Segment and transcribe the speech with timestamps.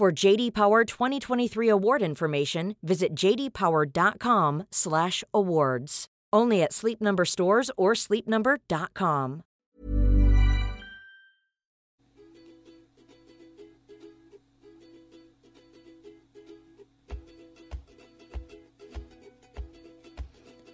[0.00, 6.06] For JD Power 2023 award information, visit jdpower.com/awards.
[6.32, 9.42] Only at Sleep Number stores or sleepnumber.com.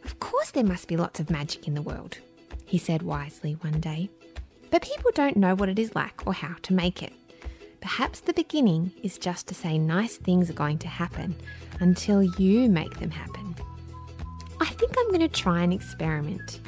[0.05, 2.19] Of course, there must be lots of magic in the world,
[2.65, 4.09] he said wisely one day.
[4.71, 7.13] But people don't know what it is like or how to make it.
[7.87, 11.37] Perhaps the beginning is just to say nice things are going to happen
[11.79, 13.55] until you make them happen.
[14.61, 16.59] I think I'm going to try an experiment.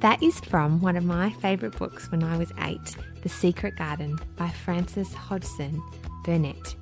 [0.00, 4.18] That is from one of my favourite books when I was eight, The Secret Garden
[4.34, 5.80] by Frances Hodgson
[6.24, 6.74] Burnett.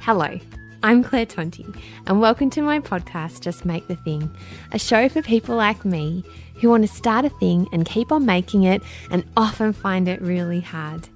[0.00, 0.38] Hello,
[0.82, 1.74] I'm Claire Tonti,
[2.06, 4.30] and welcome to my podcast, Just Make the Thing,
[4.72, 6.22] a show for people like me
[6.60, 10.20] who want to start a thing and keep on making it and often find it
[10.20, 11.08] really hard.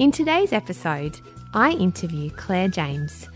[0.00, 1.20] In today's episode,
[1.52, 3.28] I interview Clare James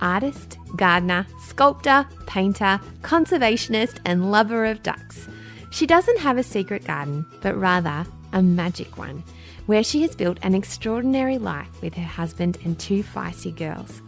[0.00, 5.28] artist, gardener, sculptor, painter, conservationist, and lover of ducks.
[5.72, 9.24] She doesn't have a secret garden, but rather a magic one,
[9.66, 14.00] where she has built an extraordinary life with her husband and two feisty girls.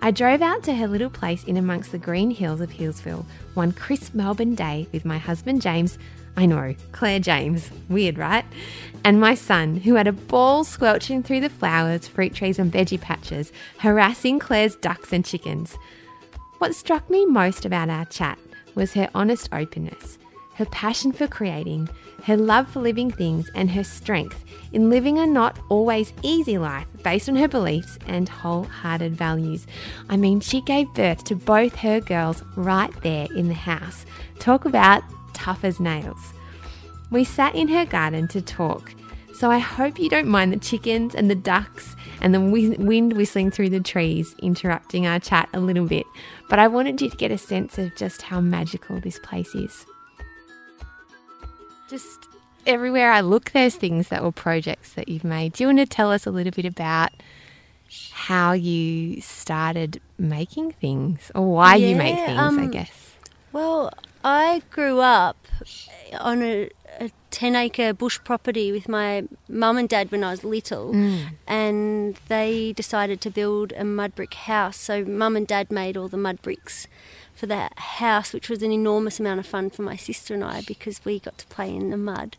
[0.00, 3.72] I drove out to her little place in amongst the green hills of Healesville one
[3.72, 5.98] crisp Melbourne day with my husband James
[6.36, 7.70] I know, Claire James.
[7.88, 8.44] Weird, right?
[9.04, 13.00] And my son, who had a ball squelching through the flowers, fruit trees, and veggie
[13.00, 15.76] patches, harassing Clare's ducks and chickens.
[16.58, 18.38] What struck me most about our chat
[18.74, 20.18] was her honest openness,
[20.54, 21.88] her passion for creating,
[22.24, 26.86] her love for living things, and her strength in living a not always easy life
[27.02, 29.66] based on her beliefs and wholehearted values.
[30.08, 34.06] I mean, she gave birth to both her girls right there in the house.
[34.38, 35.02] Talk about
[35.42, 36.32] tough as nails.
[37.10, 38.94] We sat in her garden to talk,
[39.34, 43.50] so I hope you don't mind the chickens and the ducks and the wind whistling
[43.50, 46.06] through the trees interrupting our chat a little bit,
[46.48, 49.84] but I wanted you to get a sense of just how magical this place is.
[51.90, 52.28] Just
[52.66, 55.54] everywhere I look, there's things that were projects that you've made.
[55.54, 57.10] Do you want to tell us a little bit about
[58.12, 63.16] how you started making things or why yeah, you make things, um, I guess?
[63.52, 63.92] Well,
[64.24, 65.36] I grew up
[66.20, 70.44] on a, a 10 acre bush property with my mum and dad when I was
[70.44, 71.30] little, mm.
[71.46, 74.76] and they decided to build a mud brick house.
[74.76, 76.86] So, mum and dad made all the mud bricks
[77.34, 80.62] for that house, which was an enormous amount of fun for my sister and I
[80.66, 82.36] because we got to play in the mud.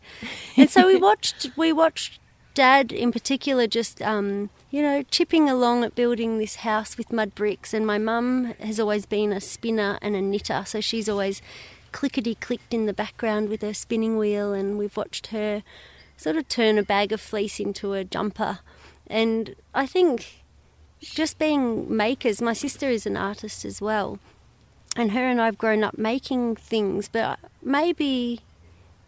[0.56, 2.20] And so we watched we watched
[2.54, 7.34] dad in particular just um, you know chipping along at building this house with mud
[7.34, 11.42] bricks and my mum has always been a spinner and a knitter so she's always
[11.94, 15.62] clickety clicked in the background with her spinning wheel, and we've watched her
[16.16, 18.58] sort of turn a bag of fleece into a jumper.
[19.06, 20.42] And I think
[21.00, 24.18] just being makers, my sister is an artist as well,
[24.96, 28.40] and her and I have grown up making things, but maybe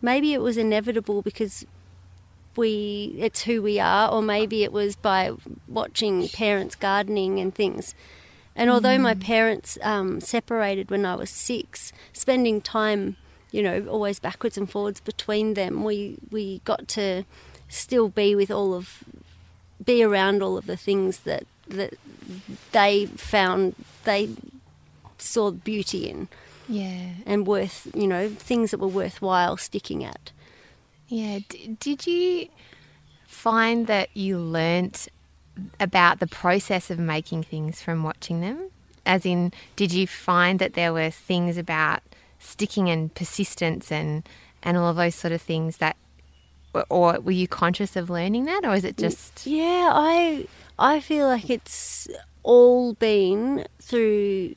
[0.01, 1.67] maybe it was inevitable because
[2.55, 5.33] we it's who we are or maybe it was by
[5.67, 7.95] watching parents gardening and things
[8.57, 9.03] and although mm.
[9.03, 13.17] my parents um, separated when I was six, spending time,
[13.53, 17.25] you know, always backwards and forwards between them, we, we got to
[17.69, 19.05] still be with all of,
[19.85, 21.95] be around all of the things that, that
[22.73, 23.75] they found,
[24.05, 24.31] they
[25.19, 26.29] saw beauty in.
[26.67, 27.11] Yeah.
[27.27, 30.33] And worth, you know, things that were worthwhile sticking at.
[31.09, 31.41] Yeah.
[31.49, 32.49] D- did you
[33.27, 35.09] find that you learnt
[35.81, 38.71] about the process of making things from watching them?
[39.05, 42.03] As in, did you find that there were things about
[42.39, 44.29] sticking and persistence and
[44.63, 45.97] and all of those sort of things that,
[46.91, 49.47] or were you conscious of learning that, or is it just?
[49.47, 50.47] Yeah, I
[50.79, 52.09] I feel like it's
[52.43, 54.57] all been through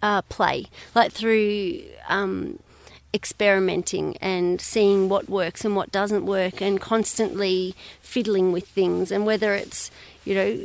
[0.00, 2.58] uh, play, like through um,
[3.12, 9.26] experimenting and seeing what works and what doesn't work, and constantly fiddling with things, and
[9.26, 9.90] whether it's
[10.24, 10.60] you know,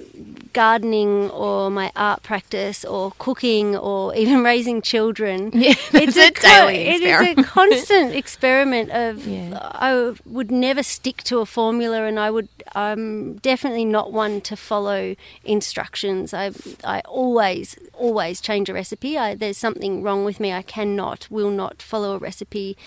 [0.53, 5.51] gardening or my art practice or cooking or even raising children.
[5.57, 9.27] Yeah, it's a co- daily It is a constant experiment of.
[9.27, 9.57] Yeah.
[9.61, 12.47] I would never stick to a formula, and I would.
[12.75, 16.33] I'm definitely not one to follow instructions.
[16.33, 16.51] I
[16.83, 19.17] I always always change a recipe.
[19.17, 20.53] I, there's something wrong with me.
[20.53, 22.77] I cannot, will not follow a recipe.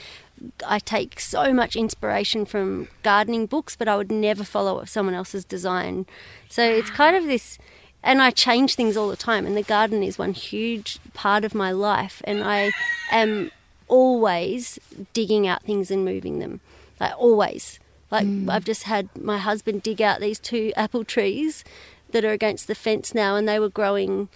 [0.66, 5.44] I take so much inspiration from gardening books, but I would never follow someone else's
[5.44, 6.06] design.
[6.48, 7.58] So it's kind of this,
[8.02, 9.46] and I change things all the time.
[9.46, 12.70] And the garden is one huge part of my life, and I
[13.10, 13.50] am
[13.88, 14.78] always
[15.12, 16.60] digging out things and moving them.
[16.98, 17.78] Like always.
[18.10, 18.50] Like mm.
[18.50, 21.64] I've just had my husband dig out these two apple trees
[22.10, 24.28] that are against the fence now, and they were growing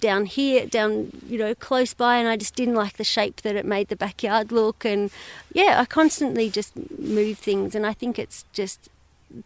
[0.00, 3.54] down here, down you know close by, and I just didn't like the shape that
[3.56, 4.84] it made the backyard look.
[4.84, 5.10] And
[5.52, 8.88] yeah, I constantly just move things, and I think it's just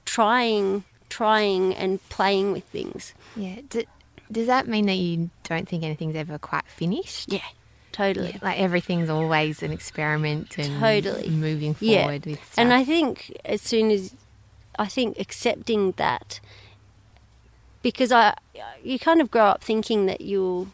[0.04, 3.14] trying, trying, and playing with things.
[3.36, 3.56] Yeah.
[3.68, 3.86] D-
[4.32, 7.30] does that mean that you don't think anything's ever quite finished?
[7.30, 7.40] Yeah,
[7.92, 8.30] totally.
[8.30, 11.28] Yeah, like everything's always an experiment and Totally.
[11.28, 12.02] moving Yeah.
[12.02, 12.54] forward with stuff.
[12.58, 14.14] And I think as soon as
[14.78, 16.40] I think accepting that
[17.84, 18.34] because I
[18.82, 20.68] you kind of grow up thinking that you'll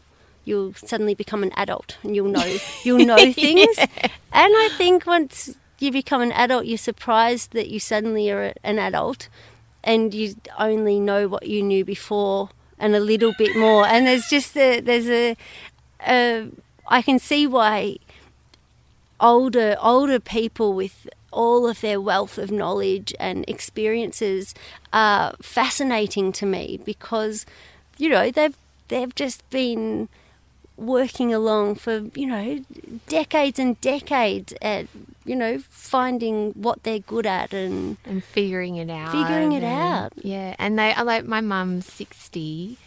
[0.45, 3.77] you'll suddenly become an adult and you'll know you'll know things.
[3.77, 8.79] And I think once you become an adult you're surprised that you suddenly are an
[8.79, 9.29] adult
[9.83, 12.49] and you only know what you knew before
[12.79, 13.85] and a little bit more.
[13.85, 15.35] And there's just a, there's a,
[16.07, 16.47] a
[16.87, 17.97] I can see why
[19.19, 24.53] older older people with all of their wealth of knowledge and experiences
[24.93, 27.45] are fascinating to me because
[27.97, 28.57] you know they've
[28.89, 30.09] they've just been
[30.77, 32.59] working along for you know
[33.07, 34.87] decades and decades at
[35.25, 39.11] you know finding what they're good at and and figuring it out.
[39.11, 40.13] Figuring it and- out.
[40.17, 42.77] Yeah, and they I like my mum's sixty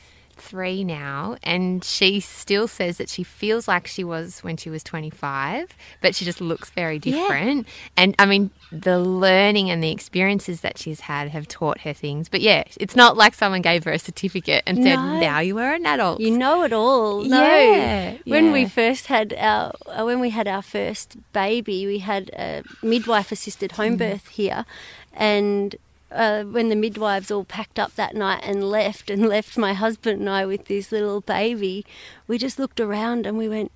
[0.51, 4.83] three now, and she still says that she feels like she was when she was
[4.85, 5.67] twenty five,
[6.03, 7.13] but she just looks very Yeah.
[7.17, 7.67] different.
[7.97, 12.29] And I mean, the learning and the experiences that she's had have taught her things.
[12.29, 15.21] But yeah, it's not like someone gave her a certificate and said, No.
[15.21, 17.23] "Now you are an adult." You know it all.
[17.25, 17.41] No.
[17.43, 22.25] Yeah, When we first had our uh, when we had our first baby, we had
[22.49, 23.77] a midwife assisted Mm.
[23.77, 24.65] home birth here,
[25.13, 25.77] and.
[26.15, 30.21] Uh, when the midwives all packed up that night and left, and left my husband
[30.21, 31.85] and I with this little baby,
[32.29, 33.73] we just looked around and we went,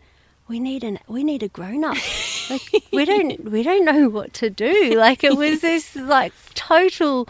[0.46, 1.96] "We need an we need a grown up.
[2.50, 4.94] Like we don't we don't know what to do.
[4.96, 7.28] Like it was this like total.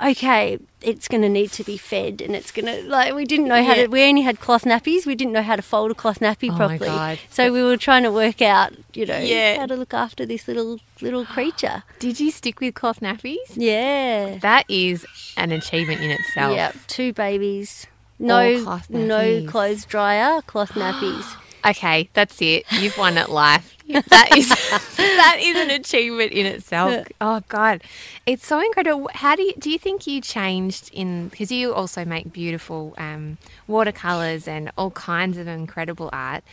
[0.00, 3.48] Okay, it's going to need to be fed, and it's going to like we didn't
[3.48, 3.82] know how Yeah.
[3.82, 3.86] to.
[3.88, 5.06] We only had cloth nappies.
[5.06, 7.18] We didn't know how to fold a cloth nappy Oh properly.
[7.30, 9.58] So we were trying to work out, you know, Yeah.
[9.58, 11.82] how to look after this little little creature.
[11.98, 13.38] Did you stick with cloth nappies?
[13.56, 14.38] Yeah.
[14.40, 15.04] That is
[15.36, 16.54] an achievement in itself.
[16.54, 16.76] Yep.
[16.86, 17.86] Two babies.
[18.20, 21.24] No, cloth no clothes dryer, cloth nappies.
[21.66, 22.64] Okay, that's it.
[22.72, 23.74] You've won at life.
[23.88, 24.48] That is
[24.98, 27.06] that is an achievement in itself.
[27.22, 27.82] Oh God,
[28.26, 29.08] it's so incredible.
[29.14, 33.38] How do you do you think you changed in because you also make beautiful um,
[33.66, 36.44] watercolors and all kinds of incredible art?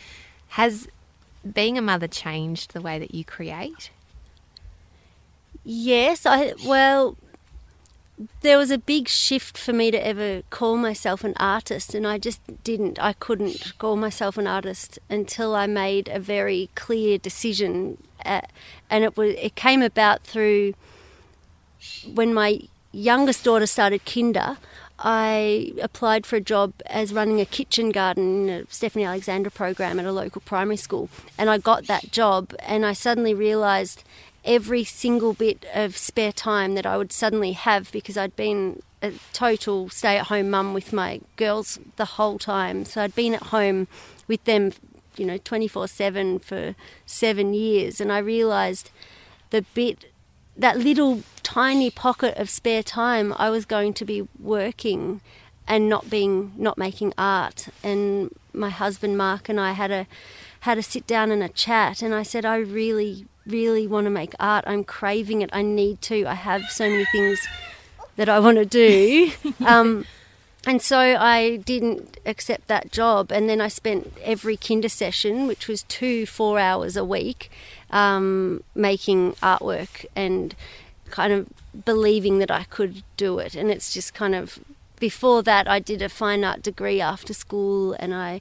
[0.48, 0.88] Has
[1.52, 3.90] being a mother changed the way that you create?
[5.62, 7.18] Yes, I well
[8.40, 12.18] there was a big shift for me to ever call myself an artist and I
[12.18, 12.98] just didn't.
[12.98, 18.40] I couldn't call myself an artist until I made a very clear decision uh,
[18.88, 20.74] and it was it came about through
[22.14, 22.60] when my
[22.92, 24.56] youngest daughter started kinder
[24.98, 30.00] I applied for a job as running a kitchen garden in a Stephanie Alexander program
[30.00, 34.04] at a local primary school and I got that job and I suddenly realized
[34.46, 39.12] every single bit of spare time that I would suddenly have because I'd been a
[39.32, 42.84] total stay at home mum with my girls the whole time.
[42.84, 43.88] So I'd been at home
[44.28, 44.72] with them,
[45.16, 46.74] you know, 24 7 for
[47.04, 48.00] seven years.
[48.00, 48.90] And I realised
[49.50, 50.12] the bit,
[50.56, 55.20] that little tiny pocket of spare time, I was going to be working
[55.68, 57.68] and not being, not making art.
[57.82, 60.06] And my husband Mark and I had a,
[60.66, 64.10] had a sit down and a chat and I said I really really want to
[64.10, 64.64] make art.
[64.66, 65.50] I'm craving it.
[65.52, 66.26] I need to.
[66.26, 67.38] I have so many things
[68.16, 69.30] that I want to do.
[69.64, 70.04] Um,
[70.66, 75.68] and so I didn't accept that job and then I spent every kinder session which
[75.68, 77.48] was two four hours a week
[77.92, 80.56] um, making artwork and
[81.10, 81.48] kind of
[81.84, 83.54] believing that I could do it.
[83.54, 84.58] And it's just kind of
[84.98, 88.40] before that I did a fine art degree after school and I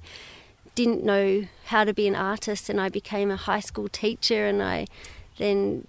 [0.76, 4.62] didn't know how to be an artist and I became a high school teacher and
[4.62, 4.86] I
[5.38, 5.88] then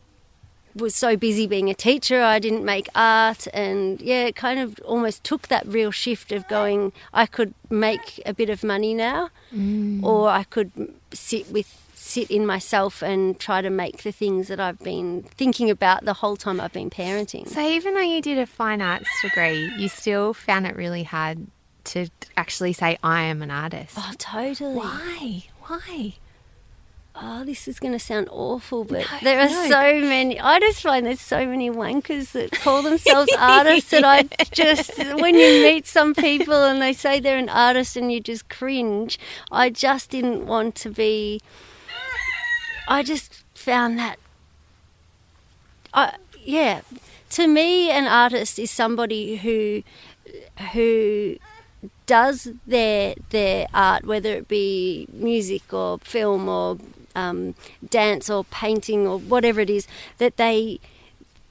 [0.74, 4.78] was so busy being a teacher, I didn't make art, and yeah, it kind of
[4.84, 6.92] almost took that real shift of going.
[7.14, 10.02] I could make a bit of money now, Mm.
[10.02, 10.70] or I could
[11.14, 15.70] sit with sit in myself and try to make the things that I've been thinking
[15.70, 17.48] about the whole time I've been parenting.
[17.48, 21.46] So even though you did a fine arts degree, you still found it really hard
[21.96, 23.94] to actually say I am an artist.
[23.98, 24.74] oh, totally.
[24.76, 25.44] Why?
[25.62, 26.14] Why?
[27.18, 29.68] Oh, this is going to sound awful, but No, there are no.
[29.70, 30.38] so many.
[30.38, 35.34] I just find there's so many wankers that call themselves artists that I just, when
[35.34, 39.18] you meet some people and they say they're an artist and you just cringe,
[39.50, 41.40] I just didn't want to be.
[42.86, 44.18] I just found that.
[45.94, 46.82] I, yeah,
[47.30, 49.82] to me, an artist is somebody who,
[50.72, 51.36] who
[52.06, 56.78] does their their art, whether it be music or film or
[57.14, 57.54] um,
[57.88, 59.86] dance or painting or whatever it is,
[60.18, 60.80] that they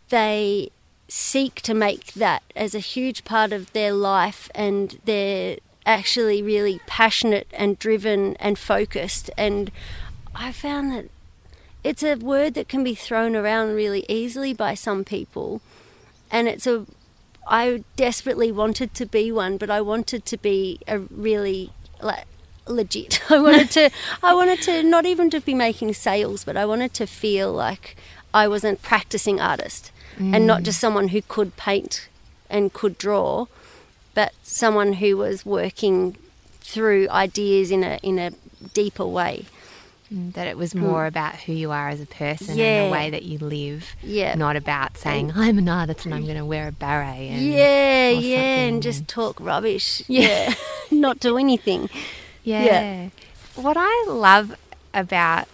[0.10, 0.70] they
[1.08, 6.80] seek to make that as a huge part of their life, and they're actually really
[6.88, 9.30] passionate and driven and focused.
[9.38, 9.72] And
[10.34, 11.06] I found that
[11.84, 15.62] it's a word that can be thrown around really easily by some people,
[16.32, 16.86] and it's a
[17.48, 21.72] I desperately wanted to be one, but I wanted to be a really
[22.02, 22.26] like
[22.68, 23.22] legit.
[23.32, 23.90] I wanted to
[24.24, 27.96] I wanted to not even to be making sales, but I wanted to feel like
[28.34, 30.66] I was a practicing artist and not mm.
[30.66, 32.08] just someone who could paint
[32.50, 33.48] and could draw,
[34.14, 36.16] but someone who was working
[36.62, 38.32] through ideas in a in a
[38.74, 39.46] deeper way.
[40.14, 43.10] Mm, That it was more about who you are as a person and the way
[43.10, 44.36] that you live, Yeah.
[44.36, 47.32] not about saying I'm an artist and I'm going to wear a beret.
[47.32, 50.04] And, yeah, yeah, and just talk rubbish.
[50.08, 50.54] Yeah,
[50.92, 51.90] not do anything.
[52.44, 52.64] Yeah.
[52.66, 53.10] Yeah.
[53.56, 54.56] What I love
[54.94, 55.48] about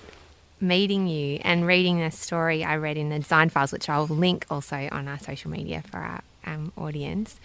[0.59, 4.45] meeting you and reading the story I read in the design files, which I'll link
[4.51, 7.39] also on our social media for our um, audience,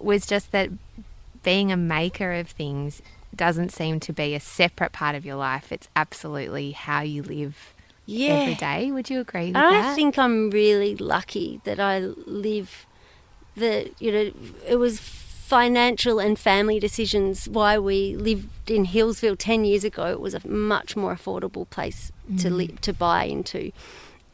[0.00, 0.70] was just that
[1.42, 3.02] being a maker of things
[3.36, 5.72] doesn't seem to be a separate part of your life.
[5.72, 7.74] It's absolutely how you live
[8.06, 8.34] Yeah.
[8.34, 8.90] every day.
[8.90, 9.94] Would you agree with I that?
[9.94, 12.86] think I'm really lucky that I live
[13.56, 14.32] the you know
[14.68, 20.20] it was financial and family decisions why we lived in Healesville 10 years ago it
[20.20, 23.70] was a much more affordable place to live to buy into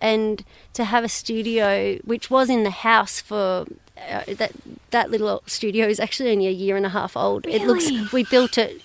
[0.00, 3.66] and to have a studio which was in the house for
[4.10, 4.52] uh, that
[4.90, 8.22] that little studio is actually only a year and a half old it looks we
[8.24, 8.80] built it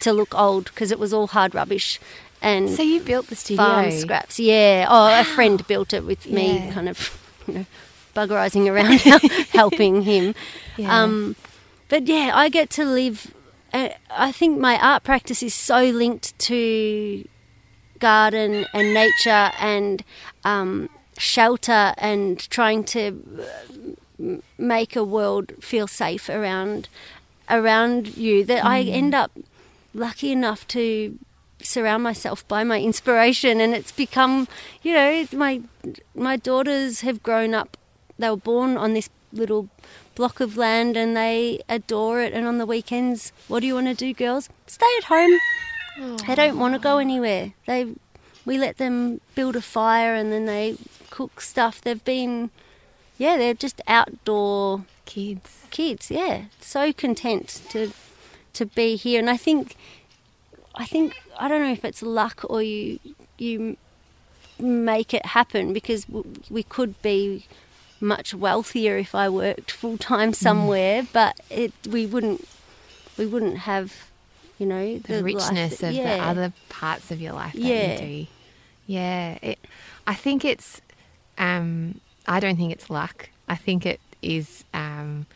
[0.00, 1.98] to look old because it was all hard rubbish
[2.40, 3.64] and so you built the studio.
[3.64, 4.38] farm scraps.
[4.38, 4.86] Yeah.
[4.88, 6.72] Oh, a friend built it with me, Yeah.
[6.72, 7.66] kind of, you know,
[8.14, 9.00] buggerizing around,
[9.52, 10.34] helping him.
[10.76, 11.02] Yeah.
[11.02, 11.34] Um,
[11.88, 13.34] but yeah, I get to live.
[13.72, 17.24] Uh, I think my art practice is so linked to
[17.98, 20.04] garden and nature and
[20.44, 20.88] um,
[21.18, 23.20] shelter and trying to
[24.22, 26.88] uh, make a world feel safe around
[27.50, 29.32] around you that I end up
[29.94, 31.18] lucky enough to
[31.62, 33.60] surround myself by my inspiration.
[33.60, 34.48] And it's become
[34.82, 35.62] you know my
[36.14, 37.76] my daughters have grown up
[38.18, 39.68] they were born on this little
[40.14, 42.32] block of land and they adore it.
[42.32, 44.48] And on the weekends what do you want to do girls?
[44.66, 45.38] Stay at home.
[46.26, 47.54] They don't want to go anywhere.
[47.66, 47.94] They
[48.44, 50.76] we let them build a fire and then they
[51.10, 51.80] cook stuff.
[51.80, 52.50] They've been
[53.18, 55.62] yeah they're just outdoor Kids.
[55.70, 56.44] kids yeah.
[56.60, 57.92] So content to
[58.58, 59.76] to be here and i think
[60.74, 62.98] i think i don't know if it's luck or you
[63.38, 63.76] you
[64.58, 66.06] make it happen because
[66.50, 67.46] we could be
[68.00, 72.46] much wealthier if i worked full time somewhere but it we wouldn't
[73.16, 74.08] we wouldn't have
[74.58, 76.16] you know the, the, richness that- of yeah.
[76.16, 77.92] the other parts of your life that Yeah.
[77.92, 78.26] you do.
[78.90, 79.58] Yeah, it,
[80.06, 80.80] I think it's.
[81.36, 83.28] Um, I don't think it's luck.
[83.46, 85.26] I think it is um,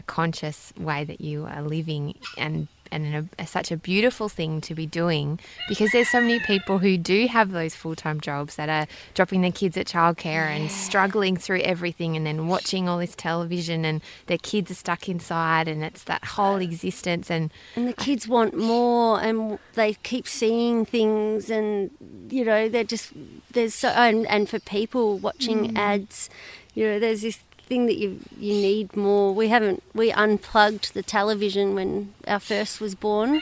[0.00, 4.74] a conscious way that you are living and and a, such a beautiful thing to
[4.74, 5.38] be doing
[5.68, 9.52] because there's so many people who do have those full-time jobs that are dropping their
[9.52, 14.38] kids at childcare and struggling through everything and then watching all this television and their
[14.38, 19.20] kids are stuck inside and it's that whole existence and and the kids want more
[19.20, 21.90] and they keep seeing things and
[22.28, 23.12] you know they're just
[23.52, 25.78] there's so and, and for people watching mm.
[25.78, 26.28] ads
[26.74, 27.38] you know there's this
[27.70, 32.80] thing that you you need more we haven't we unplugged the television when our first
[32.80, 33.40] was born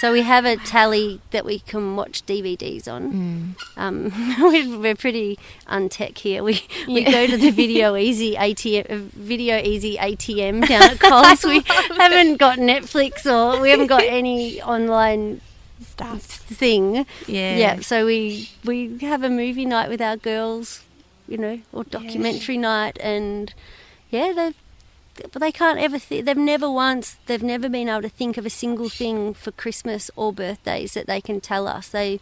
[0.00, 3.56] so we have a tally that we can watch DVDs on.
[3.76, 6.44] Um, we're, we're pretty untech here.
[6.44, 11.42] We we go to the Video Easy ATM, uh, Video Ezy ATM down at Coles.
[11.44, 11.64] we
[11.96, 15.40] haven't got Netflix or we haven't got any online
[15.80, 16.22] stuff.
[16.22, 17.04] thing.
[17.26, 17.56] Yeah.
[17.56, 17.80] Yeah.
[17.80, 20.84] So we we have a movie night with our girls
[21.28, 23.54] you know, or documentary night, and
[24.10, 24.54] yeah, they've
[25.32, 28.46] but they can't ever th- they've never once they've never been able to think of
[28.46, 31.88] a single thing for christmas or birthdays that they can tell us.
[31.88, 32.20] They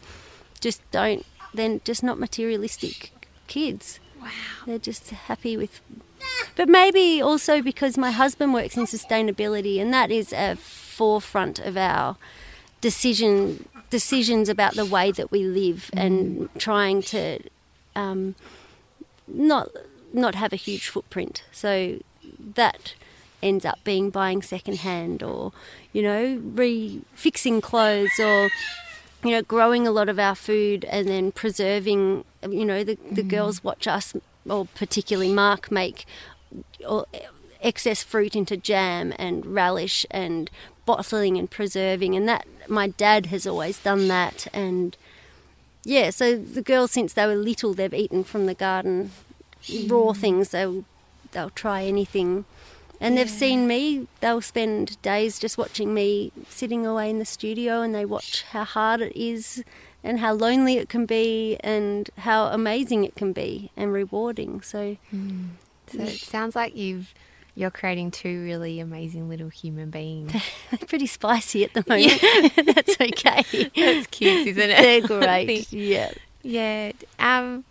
[0.60, 3.12] just don't they're just not materialistic
[3.46, 4.00] kids.
[4.20, 4.30] Wow.
[4.66, 5.80] they're just happy with
[6.56, 11.76] but maybe also because my husband works in sustainability and that is a forefront of
[11.76, 12.16] our
[12.80, 17.38] decision decisions about the way that we live and trying to
[17.94, 18.34] um,
[19.26, 19.71] not
[20.12, 21.42] not have a huge footprint.
[21.52, 21.99] So
[22.54, 22.95] that
[23.42, 25.52] ends up being buying secondhand or
[25.92, 28.50] you know re fixing clothes or
[29.23, 33.23] you know growing a lot of our food and then preserving you know the, the
[33.23, 33.28] mm.
[33.28, 34.14] girls watch us
[34.49, 36.06] or particularly mark make
[36.88, 37.06] or
[37.61, 40.50] excess fruit into jam and relish and
[40.87, 44.97] bottling and preserving and that my dad has always done that and
[45.87, 49.11] yeah so the girls since they were little they've eaten from the garden
[49.87, 50.16] raw mm.
[50.16, 50.50] things.
[50.50, 50.85] They'll
[51.33, 52.45] they'll try anything.
[52.99, 54.09] And they've seen me.
[54.21, 58.64] They'll spend days just watching me sitting away in the studio and they watch how
[58.64, 59.62] hard it is
[60.02, 64.62] and how lonely it can be and how amazing it can be and rewarding.
[64.62, 65.49] So mm.
[65.88, 66.07] So mm.
[66.07, 67.12] it sounds like you've
[67.56, 70.30] you're creating two really amazing little human beings.
[70.70, 72.48] they're pretty spicy at the moment Yeah.
[72.75, 74.76] that's okay That's cute, isn't it?
[74.76, 76.92] they're great yeah Yeah.
[77.18, 77.64] Um,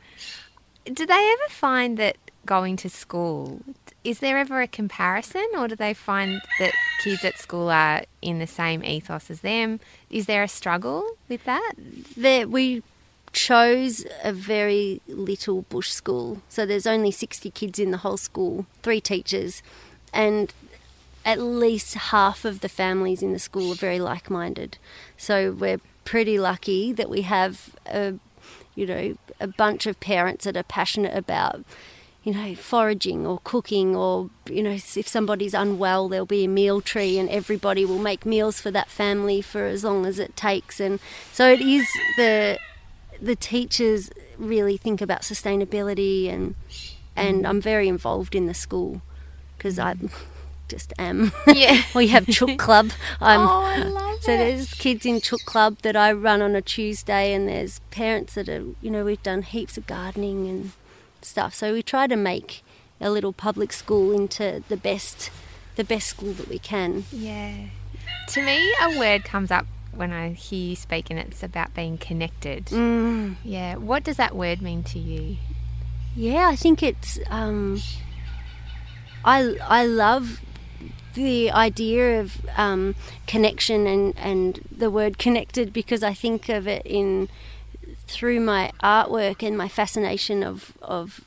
[0.85, 3.61] do they ever find that going to school,
[4.03, 6.73] is there ever a comparison or do they find that
[7.03, 9.79] kids at school are in the same ethos as them?
[10.11, 11.73] Is there a struggle with that?
[12.17, 12.83] there we
[13.35, 16.41] chose a very little bush school.
[16.47, 19.61] So there's only 60 kids in the whole school three teachers
[20.13, 20.53] and
[21.25, 24.77] at least half of the families in the school are very like-minded.
[25.17, 28.13] So we're pretty lucky that we have a
[28.73, 31.63] you know a bunch of parents that are passionate about
[32.23, 36.79] you know foraging or cooking or you know if somebody's unwell there'll be a meal
[36.79, 40.79] tree and everybody will make meals for that family for as long as it takes.
[40.79, 40.99] And
[41.33, 42.59] so it is the
[43.21, 46.55] the teachers really think about sustainability and
[47.15, 49.01] and I'm very involved in the school
[49.57, 49.95] because I
[50.67, 51.31] just am.
[51.47, 51.83] Yeah.
[51.95, 52.89] we have Chook Club.
[53.21, 54.37] I'm, Oh, I love so it.
[54.37, 58.49] there's kids in Chook Club that I run on a Tuesday, and there's parents that
[58.49, 60.71] are you know we've done heaps of gardening and
[61.21, 61.53] stuff.
[61.55, 62.63] So we try to make
[63.01, 65.29] a little public school into the best
[65.75, 67.05] the best school that we can.
[67.11, 67.55] Yeah.
[68.29, 71.97] To me, a word comes up when I hear you speak, and it's about being
[71.97, 72.65] connected.
[72.65, 73.35] Mm.
[73.43, 73.75] Yeah.
[73.75, 75.37] What does that word mean to you?
[76.15, 77.19] Yeah, I think it's.
[77.29, 77.81] Um,
[79.23, 80.41] I I love
[81.15, 86.83] the idea of um, connection and and the word connected because I think of it
[86.85, 87.29] in
[88.07, 91.21] through my artwork and my fascination of of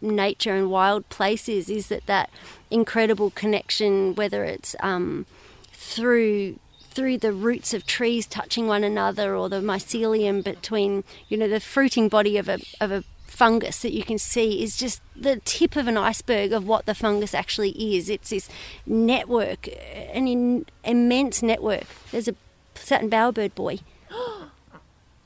[0.00, 2.28] nature and wild places is that that
[2.70, 5.24] incredible connection whether it's um,
[5.72, 6.58] through
[6.94, 11.60] through the roots of trees touching one another or the mycelium between you know the
[11.60, 15.74] fruiting body of a of a fungus that you can see is just the tip
[15.74, 18.08] of an iceberg of what the fungus actually is.
[18.08, 18.48] It's this
[18.86, 19.66] network
[20.12, 21.84] an in, immense network.
[22.12, 22.36] There's a
[22.74, 23.80] satin bowerbird boy.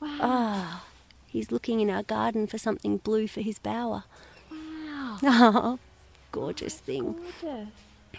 [0.01, 0.85] Ah,
[1.27, 4.05] he's looking in our garden for something blue for his bower.
[4.49, 5.17] Wow.
[5.21, 5.79] oh
[6.31, 7.15] gorgeous thing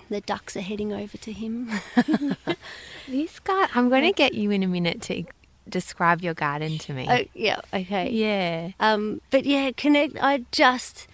[0.09, 1.71] the ducks are heading over to him
[3.09, 5.25] This guy, I'm going to get you in a minute to
[5.69, 7.07] describe your garden to me.
[7.09, 8.71] oh yeah okay yeah.
[8.81, 10.17] Um, but yeah, connect.
[10.21, 11.07] I just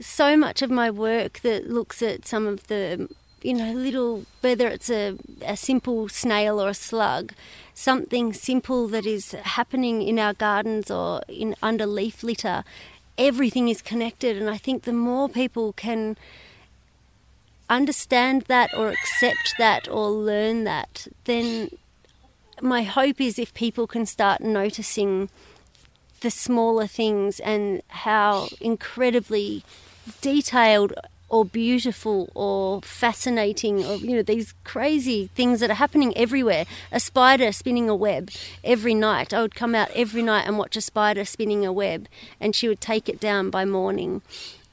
[0.00, 3.08] so much of my work that looks at some of the
[3.42, 7.32] you know little whether it's a, a simple snail or a slug,
[7.74, 12.64] something simple that is happening in our gardens or in under leaf litter.
[13.16, 16.16] Everything is connected, and I think the more people can
[17.68, 21.70] understand that or accept that or learn that, then
[22.60, 25.28] my hope is if people can start noticing
[26.20, 29.64] the smaller things and how incredibly
[30.20, 30.94] detailed
[31.28, 36.64] or beautiful or fascinating or you know these crazy things that are happening everywhere.
[36.92, 38.30] A spider spinning a web
[38.62, 39.34] every night.
[39.34, 42.08] I would come out every night and watch a spider spinning a web
[42.40, 44.22] and she would take it down by morning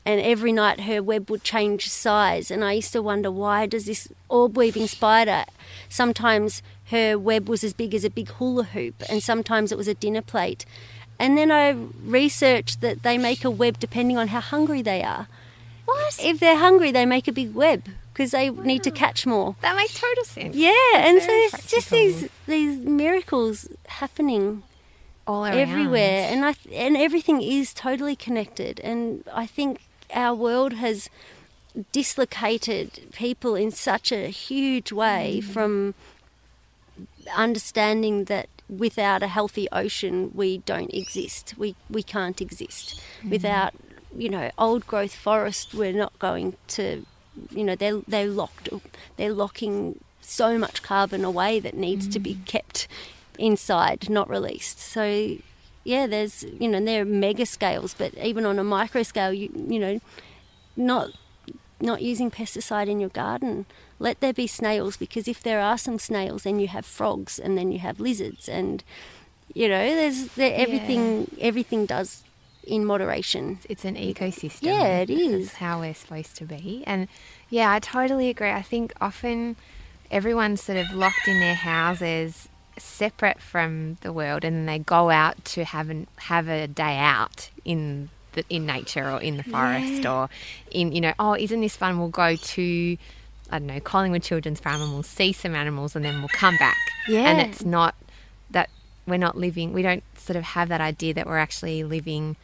[0.06, 3.86] and every night her web would change size and i used to wonder why does
[3.86, 5.44] this orb weaving spider
[5.90, 9.88] sometimes her web was as big as a big hula hoop and sometimes it was
[9.88, 10.66] a dinner plate
[11.20, 11.70] and then i
[12.04, 15.28] researched that they make a web depending on how hungry they are
[15.86, 16.18] What?
[16.24, 19.76] if they're hungry they make a big web because they need to catch more That
[19.76, 20.56] makes total sense.
[20.56, 24.64] yeah and so there's just these these miracles happening
[25.28, 25.58] all around.
[25.60, 28.80] everywhere, and I th- and everything is totally connected.
[28.84, 29.80] And I think
[30.14, 31.10] our world has
[31.92, 35.44] dislocated people in such a huge way mm.
[35.44, 35.94] from
[37.36, 41.54] understanding that without a healthy ocean we don't exist.
[41.58, 43.02] We we can't exist.
[43.24, 43.30] Mm.
[43.32, 43.74] Without
[44.16, 47.06] you know old growth forest we're not going to
[47.52, 48.68] you know they're they're locked
[49.16, 52.46] they're locking so much carbon away that needs to be mm.
[52.46, 52.88] kept
[53.38, 54.80] inside not released.
[54.80, 55.38] So
[55.84, 59.50] yeah there's you know there are mega scales but even on a micro scale you
[59.68, 60.00] you know
[60.76, 61.12] not
[61.82, 63.66] not using pesticide in your garden.
[64.00, 67.58] Let there be snails because if there are some snails, then you have frogs and
[67.58, 68.84] then you have lizards and
[69.54, 72.24] you know there's there, everything everything does
[72.64, 73.60] in moderation.
[73.70, 74.64] It's an ecosystem.
[74.64, 75.48] Yeah, it is.
[75.48, 76.84] That's how we're supposed to be.
[76.88, 77.08] And
[77.50, 78.52] yeah, I totally agree.
[78.52, 79.56] I think often
[80.10, 82.50] everyone's sort of locked in their houses
[82.82, 87.50] separate from the world and they go out to have an, have a day out
[87.64, 90.30] in the, in nature or in the forest or
[90.72, 92.00] in you know oh isn't this fun?
[92.00, 92.98] We'll go to
[93.50, 96.58] I don't know Collingwood Children's Farm and we'll see some animals and then we'll come
[96.58, 96.78] back.
[97.08, 97.30] Yeah.
[97.30, 97.96] and it's not
[98.52, 98.70] that
[99.08, 102.36] we're not living we don't sort of have that idea that we're actually living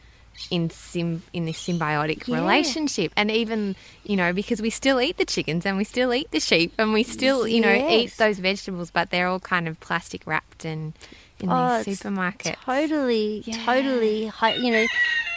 [0.50, 2.40] in sim in this symbiotic Yeah.
[2.40, 6.30] relationship and even you know because we still eat the chickens and we still eat
[6.30, 9.78] the sheep and we still you know eat those vegetables but they're all kind of
[9.80, 10.94] plastic wrapped and
[11.40, 13.64] in Oh, these supermarkets Totally, Yeah.
[13.64, 14.32] totally.
[14.64, 14.86] You know,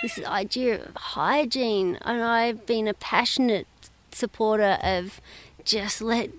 [0.01, 3.67] this idea of hygiene, and I've been a passionate
[4.11, 5.21] supporter of
[5.63, 6.31] just let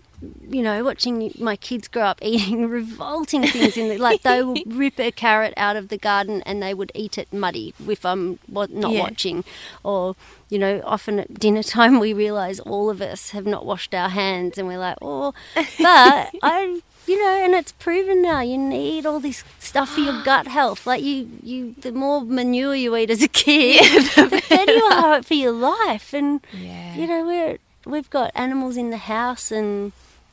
[0.48, 4.56] you know watching my kids grow up eating revolting things in the, like they will
[4.66, 8.38] rip a carrot out of the garden and they would eat it muddy if I'm
[8.48, 9.00] not Yeah.
[9.00, 9.44] watching
[9.82, 10.14] or
[10.48, 14.11] you know often at dinner time we realize all of us have not washed our
[14.11, 19.06] hands and we're like oh but I you know and it's proven now you need
[19.06, 23.11] all this stuff for your gut health like you you the more manure you eat
[23.11, 23.82] as a kid
[24.14, 26.94] the better you are for your life and Yeah.
[26.94, 29.90] you know we're we've got animals in the house and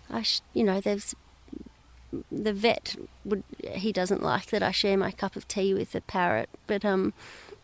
[0.10, 1.16] I sh- you know there's
[2.32, 3.44] the vet would
[3.74, 7.14] he doesn't like that I share my cup of tea with a parrot but um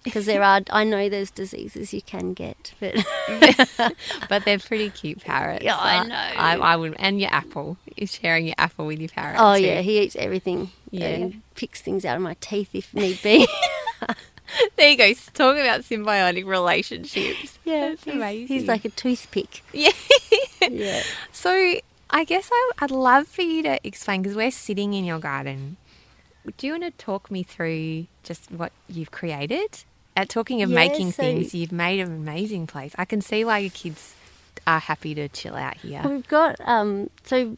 [0.04, 2.94] because there are I know there's diseases you can get but
[4.30, 5.64] but they're pretty cute parrots.
[5.66, 6.14] Yeah, I know.
[6.16, 7.78] I, I would, and your apple.
[7.96, 9.38] You're sharing your apple with your parrot.
[9.40, 9.64] oh too.
[9.64, 11.08] yeah he eats everything Yeah.
[11.08, 13.48] and picks things out of my teeth if need be
[14.78, 15.12] There you go.
[15.34, 17.58] Talk about symbiotic relationships.
[17.66, 18.48] yeah That's he's, amazing.
[18.48, 19.90] he's like a toothpick yeah.
[20.70, 21.80] yeah So
[22.10, 25.78] I guess I, I'd love for you to explain because we're sitting in your garden.
[26.58, 29.84] Do you want to talk me through just what you've created?
[30.16, 32.94] At talking of Yeah, making so- things, you've made an amazing place.
[32.98, 34.16] I can see why your kids
[34.68, 36.02] are happy to chill out here.
[36.06, 37.58] We've got um, so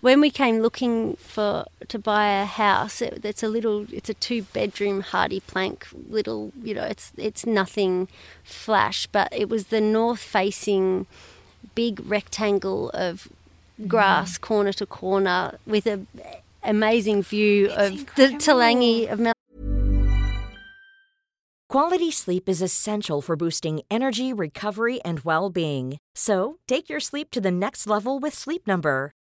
[0.00, 4.14] when we came looking for to buy a house, it, it's a little, it's a
[4.14, 8.08] two bedroom Hardiplank little, you know, it's it's nothing
[8.44, 11.06] flash, but it was the north facing
[11.74, 13.28] big rectangle of
[13.86, 16.06] grass corner to corner with a
[16.62, 19.32] amazing view of the Toolangi of Mel-
[21.68, 25.98] Quality sleep is essential for boosting energy, recovery, and well being.
[26.16, 29.12] So, take your sleep to the next level with Sleep Number.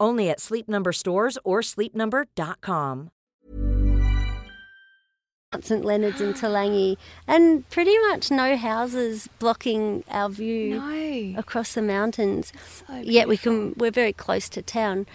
[0.00, 3.10] Only at Sleep Number stores or sleepnumber.com.
[5.62, 11.38] St Leonard's and Toolangi, and pretty much no houses blocking our view No.
[11.38, 12.52] across the mountains.
[12.86, 15.06] So Yet we can we're very close to town.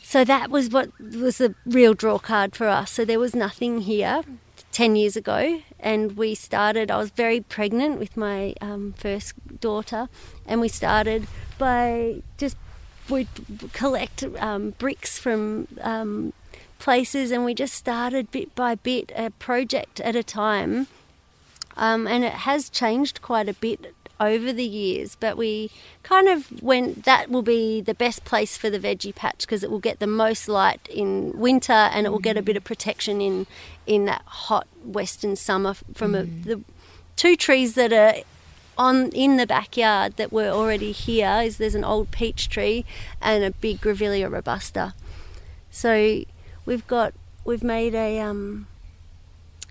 [0.00, 2.92] So that was what was the real draw card for us.
[2.92, 4.22] So there was nothing here
[4.70, 10.08] 10 years ago and we started I was very pregnant with my um, first daughter
[10.46, 11.26] and we started
[11.58, 12.56] by just
[13.08, 13.28] we'd
[13.72, 16.32] collect um, bricks from um,
[16.78, 20.86] places and we just started bit by bit a project at a time
[21.76, 25.16] um, and it has changed quite a bit over the years.
[25.16, 25.70] But we
[26.02, 29.70] kind of went that will be the best place for the veggie patch because it
[29.70, 33.20] will get the most light in winter and it will get a bit of protection
[33.20, 33.46] in
[33.86, 36.62] in that hot western summer from a, the
[37.16, 38.14] two trees that are
[38.76, 42.84] on in the backyard that were already here is there's an old peach tree
[43.20, 44.94] and a big Grevillea robusta.
[45.70, 46.24] So
[46.66, 48.66] we've got we've made a um,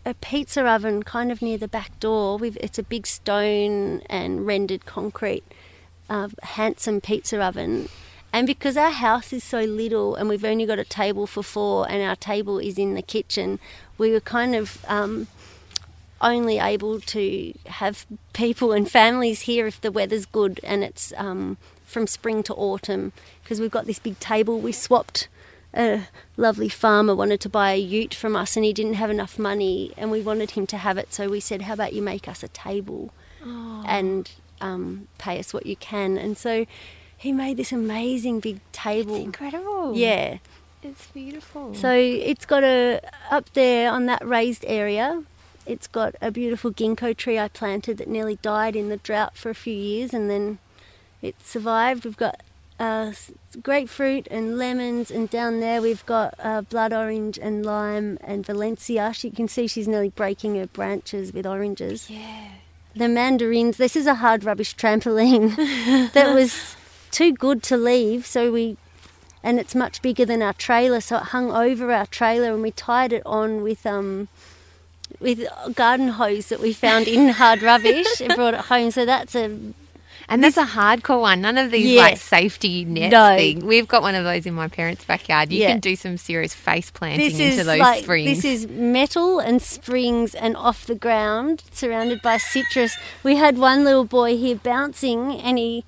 [0.05, 2.37] a pizza oven kind of near the back door.
[2.37, 5.43] We've, it's a big stone and rendered concrete,
[6.09, 7.89] uh, handsome pizza oven.
[8.33, 11.89] And because our house is so little and we've only got a table for four
[11.89, 13.59] and our table is in the kitchen,
[13.97, 15.27] we were kind of um,
[16.21, 21.57] only able to have people and families here if the weather's good and it's um,
[21.85, 23.11] from spring to autumn
[23.43, 24.59] because we've got this big table.
[24.59, 25.27] We swapped.
[25.75, 29.39] A lovely farmer wanted to buy a ute from us and he didn't have enough
[29.39, 31.11] money and we wanted him to have it.
[31.13, 33.11] So we said, How about you make us a table
[33.43, 34.29] and
[34.61, 36.15] um, pay us what you can?
[36.19, 36.67] And so
[37.17, 39.15] he made this amazing big table.
[39.15, 39.95] Incredible.
[39.95, 40.37] Yeah.
[40.83, 41.73] It's beautiful.
[41.73, 42.99] So it's got a
[43.31, 45.23] up there on that raised area.
[45.65, 49.49] It's got a beautiful ginkgo tree I planted that nearly died in the drought for
[49.49, 50.59] a few years, and then
[51.21, 52.05] it survived.
[52.05, 52.41] We've got
[52.79, 53.13] uh,
[53.61, 59.13] grapefruit and lemons, and down there we've got uh, blood orange and lime and Valencia.
[59.13, 62.49] She you can see she's nearly breaking her branches with oranges yeah.
[62.95, 63.77] the mandarins.
[63.77, 65.55] This is a hard rubbish trampoline
[66.13, 66.75] that was
[67.11, 68.77] too good to leave, so we
[69.45, 72.71] and it's much bigger than our trailer, so it hung over our trailer, and we
[72.71, 74.27] tied it on with um
[75.23, 78.91] with garden hose that we found in hard rubbish and brought it home.
[78.91, 79.57] So that's a
[80.29, 81.41] And that's a hardcore one.
[81.41, 82.21] None of these like Yes.
[82.21, 83.35] safety nets No.
[83.35, 83.65] thing.
[83.65, 85.51] We've got one of those in my parents' backyard.
[85.51, 85.71] You Yeah.
[85.71, 88.41] can do some serious face planting this into is those like springs.
[88.41, 92.95] this is metal and springs and off the ground, surrounded by citrus.
[93.23, 95.83] We had one little boy here bouncing, and he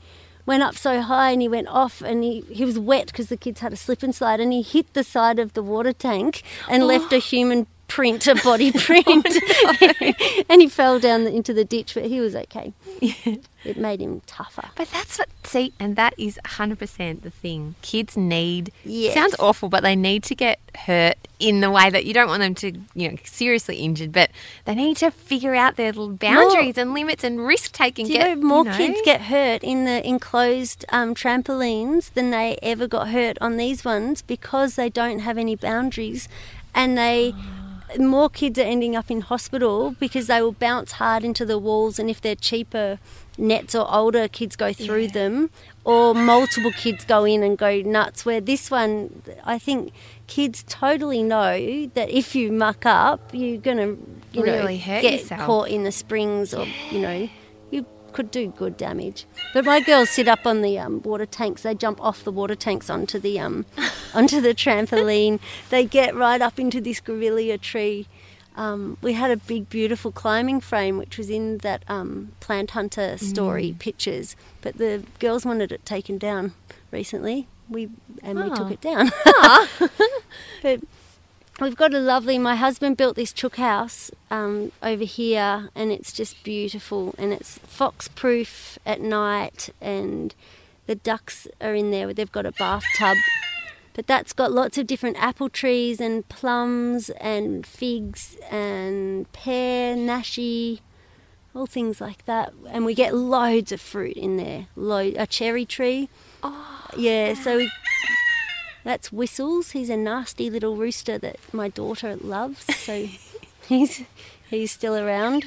[0.45, 3.37] went up so high and he went off, and he he was wet because the
[3.37, 6.43] kids had a slip and slide, and he hit the side of the water tank
[6.69, 7.19] and left a oh.
[7.19, 9.27] human print, a body print,
[10.49, 12.73] and he fell down into the ditch, but he was okay.
[13.65, 14.69] It made him tougher.
[14.75, 17.73] But that's what, see, and that is 100% the thing.
[17.81, 19.15] Kids need, Yes.
[19.15, 22.41] sounds awful, but they need to get hurt in the way that you don't want
[22.41, 24.29] them to, you know, seriously injured, but
[24.65, 28.05] they need to figure out their little boundaries and limits and risk taking.
[28.05, 28.77] Do you know more you know?
[28.77, 33.83] kids get hurt in the enclosed um, trampolines than they ever got hurt on these
[33.83, 36.29] ones because they don't have any boundaries,
[36.75, 37.33] and they
[37.97, 41.99] more kids are ending up in hospital because they will bounce hard into the walls,
[41.99, 42.99] and if they're cheaper
[43.37, 45.49] nets or older kids go through them,
[45.83, 48.25] or multiple kids go in and go nuts.
[48.25, 49.93] Where this one, I think
[50.27, 53.95] kids totally know that if you muck up, you're gonna
[54.31, 55.41] you Really know hurt get yourself.
[55.41, 57.29] caught in the springs or you know
[58.15, 59.25] could do good damage.
[59.53, 61.61] But my girls sit up on the um, water tanks.
[61.63, 63.65] They jump off the water tanks onto the um,
[64.13, 65.39] onto the trampoline.
[65.69, 68.07] They get right up into this Grevillea tree.
[68.57, 73.17] Um, we had a big beautiful climbing frame which was in that um, plant hunter
[73.17, 73.79] story Mm.
[73.79, 74.35] pictures.
[74.61, 76.53] But the girls wanted it taken down
[76.91, 77.47] recently.
[77.67, 77.89] We
[78.23, 78.77] and we took Oh.
[78.77, 79.11] it down.
[80.61, 80.79] But
[81.59, 82.37] We've got a lovely.
[82.37, 87.15] My husband built this chook house um, over here, and it's just beautiful.
[87.17, 90.35] And it's fox proof at night, and
[90.85, 92.13] the ducks are in there.
[92.13, 93.15] They've got a bathtub,
[93.93, 100.81] but that's got lots of different apple trees and plums and figs and pear, nashi,
[101.55, 102.51] all things like that.
[102.69, 104.67] And we get loads of fruit in there.
[104.75, 106.09] Lo- a cherry tree.
[106.43, 107.71] Oh, Yeah, so we
[108.85, 109.71] that's Whistles.
[109.71, 112.63] He's a nasty little rooster that my daughter loves.
[112.85, 113.09] So
[113.67, 114.03] he's
[114.49, 115.43] he's still around.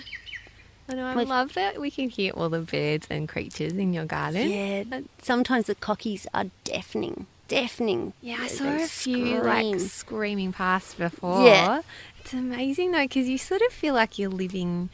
[0.91, 3.93] I know, I We've- love that we can hear all the birds and creatures in
[3.95, 4.51] your garden.
[4.51, 5.01] Yeah.
[5.23, 7.27] Sometimes the cockies are deafening.
[7.47, 8.13] Deafening.
[8.21, 11.45] Yeah, I saw they a few like screaming past before.
[11.47, 11.81] Yeah.
[12.21, 14.91] It's amazing though because you sort of feel like you're living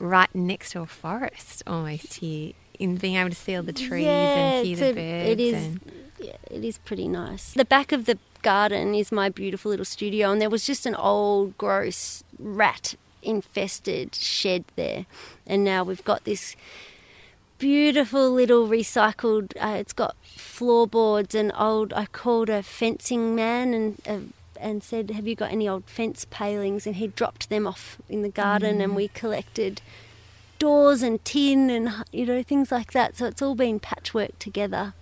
[0.00, 4.06] right next to a forest almost here in being able to see all the trees
[4.06, 5.30] and hear the a- birds.
[5.30, 5.54] It is.
[5.66, 5.80] and-
[6.20, 7.52] Yeah, it is pretty nice.
[7.52, 10.94] The back of the garden is my beautiful little studio, and there was just an
[10.94, 15.06] old, gross, rat infested shed there,
[15.46, 16.56] and now we've got this
[17.58, 19.52] beautiful little recycled.
[19.60, 21.92] Uh, it's got floorboards and old.
[21.92, 24.02] I called a fencing man and.
[24.06, 24.18] Uh,
[24.60, 28.22] and said, "Have you got any old fence palings?" And he dropped them off in
[28.22, 29.80] the garden, and we collected
[30.58, 33.16] doors and tin and you know things like that.
[33.16, 34.94] So it's all been patchwork together.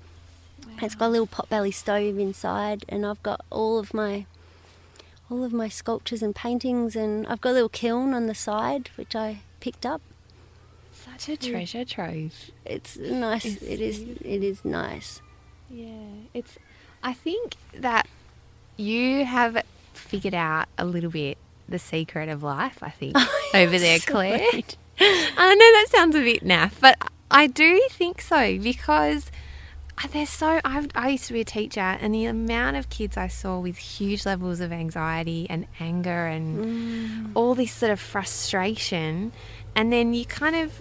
[0.82, 4.26] It's got a little potbelly stove inside, and I've got all of my
[5.30, 8.90] all of my sculptures and paintings, and I've got a little kiln on the side
[8.96, 10.00] which I picked up.
[10.92, 12.50] Such a treasure trove.
[12.64, 13.44] It's nice.
[13.44, 14.00] It's it is.
[14.00, 15.20] It is nice.
[15.70, 16.58] Yeah, it's.
[17.02, 18.06] I think that
[18.76, 19.62] you have
[19.94, 22.82] figured out a little bit the secret of life.
[22.82, 23.16] I think
[23.54, 24.40] over there, Clare.
[25.00, 26.96] I know that sounds a bit naff, but
[27.30, 29.30] I do think so because
[30.02, 33.16] Uh, There's so I've, I used to be a teacher, and the amount of kids
[33.16, 39.32] I saw with huge levels of anxiety and anger and all this sort of frustration,
[39.74, 40.80] and then you kind of,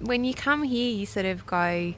[0.00, 1.94] when you come here, you sort of go,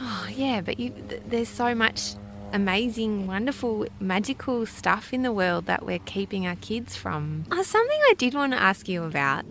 [0.00, 2.14] oh yeah, but you th- there's so much
[2.52, 7.44] amazing, wonderful, magical stuff in the world that we're keeping our kids from.
[7.50, 9.44] Uh, something I did want to ask you about.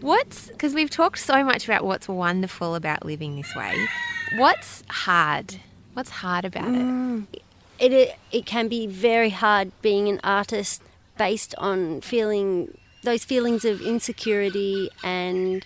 [0.00, 3.88] What's because we've talked so much about what's wonderful about living this way.
[4.36, 5.56] What's hard?
[5.94, 6.80] What's hard about it?
[6.80, 7.26] Mm.
[7.78, 10.82] it, it it can be very hard being an artist
[11.16, 15.64] based on feeling those feelings of insecurity and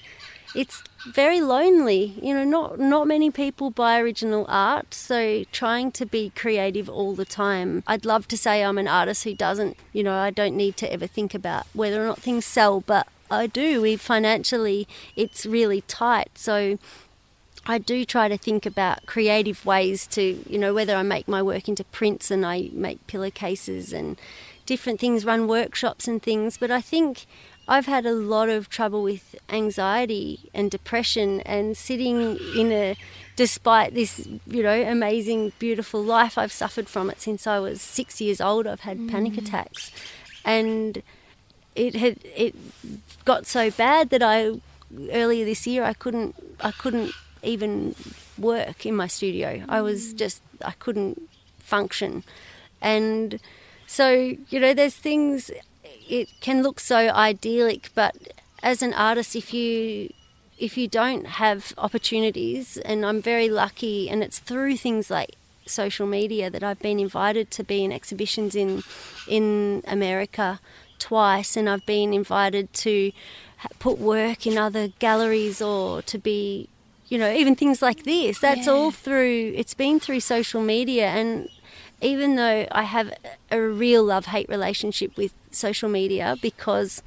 [0.54, 2.14] it's very lonely.
[2.22, 7.14] You know not not many people buy original art so trying to be creative all
[7.14, 7.82] the time.
[7.86, 10.92] I'd love to say i'm an artist who doesn't you know i don't need to
[10.92, 13.80] ever think about whether or not things sell but i do.
[13.82, 16.30] We financially it's really tight.
[16.34, 16.78] So
[17.66, 21.42] I do try to think about creative ways to, you know, whether I make my
[21.42, 24.20] work into prints and I make pillowcases and
[24.66, 26.56] different things, run workshops and things.
[26.56, 27.24] But I think
[27.68, 32.96] I've had a lot of trouble with anxiety and depression and sitting in a,
[33.36, 38.20] despite this, you know, amazing, beautiful life, I've suffered from it since I was six
[38.20, 38.66] years old.
[38.66, 39.38] I've had panic mm.
[39.38, 39.92] attacks.
[40.44, 41.02] And
[41.76, 42.56] it had, it
[43.24, 44.60] got so bad that I,
[45.12, 47.12] earlier this year, I couldn't, I couldn't
[47.42, 47.94] even
[48.38, 49.64] work in my studio.
[49.68, 50.18] I was mm.
[50.18, 51.28] just I couldn't
[51.58, 52.24] function.
[52.80, 53.40] And
[53.86, 54.10] so,
[54.48, 55.50] you know, there's things
[56.08, 58.16] it can look so idyllic, but
[58.62, 60.12] as an artist if you
[60.58, 65.34] if you don't have opportunities and I'm very lucky and it's through things like
[65.66, 68.82] social media that I've been invited to be in exhibitions in
[69.26, 70.60] in America
[70.98, 73.10] twice and I've been invited to
[73.78, 76.68] put work in other galleries or to be
[77.12, 78.38] you know, even things like this.
[78.38, 81.08] That's all through, it's been through social media.
[81.08, 81.50] And
[82.00, 83.12] even though I have
[83.50, 87.02] a real love hate relationship with social media because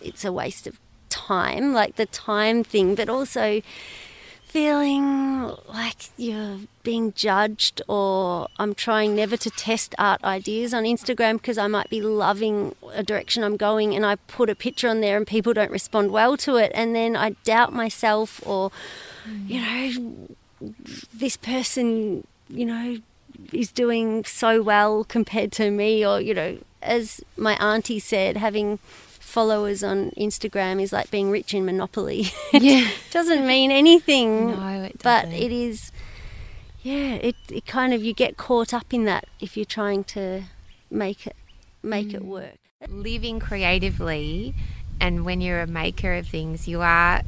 [0.00, 3.60] it's a waste of time, like the time thing, but also
[4.46, 11.34] feeling like you're being judged or I'm trying never to test art ideas on Instagram
[11.34, 15.02] because I might be loving a direction I'm going and I put a picture on
[15.02, 18.72] there and people don't respond well to it and then I doubt myself or
[19.46, 20.28] you know
[21.14, 22.98] this person you know
[23.52, 28.78] is doing so well compared to me or you know as my auntie said having
[29.20, 32.26] followers on Instagram is like being rich in Monopoly.
[32.54, 32.88] it Yeah.
[33.10, 34.52] doesn't mean anything.
[34.52, 35.30] No, it But doesn't.
[35.32, 35.92] But it is,
[36.82, 37.14] yeah.
[37.16, 40.44] It, it kind of you get caught up in that if you're trying to
[40.90, 41.36] make it
[41.82, 42.14] make Mm.
[42.14, 42.54] it work.
[42.88, 44.54] Living creatively,
[45.00, 47.22] and when you're a maker of things, you are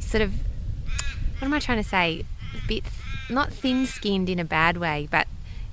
[0.00, 0.32] sort of
[1.44, 2.22] what am I trying to say?
[2.54, 2.84] A bit
[3.28, 5.26] not thin-skinned in a bad way, but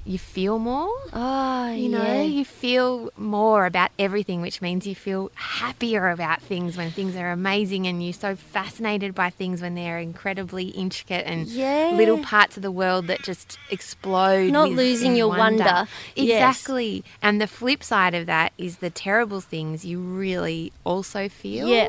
[0.04, 0.92] you feel more.
[1.14, 6.76] Oh, You know, you feel more about everything, which means you feel happier about things
[6.76, 11.48] when things are amazing and you're so fascinated by things when they're incredibly intricate and
[11.48, 11.92] Yeah.
[11.94, 14.52] little parts of the world that just explode.
[14.52, 15.88] Not losing in your wonder.
[16.16, 16.58] Yes.
[16.58, 17.06] Exactly.
[17.22, 21.70] And the flip side of that is the terrible things you really also feel.
[21.70, 21.88] Yeah.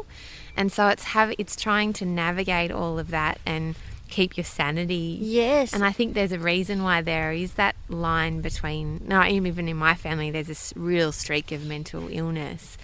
[0.57, 3.75] And so it's have it's trying to navigate all of that and
[4.09, 5.73] keep your sanity Yes.
[5.73, 9.77] and I think there's a reason why there is that line between, no, even in
[9.79, 12.77] my family, there's this real streak of mental illness